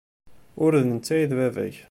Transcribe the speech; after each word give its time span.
Ur 0.63 0.71
d 0.81 0.83
netta 0.91 1.11
ay 1.15 1.23
d 1.29 1.31
baba-k. 1.39 1.75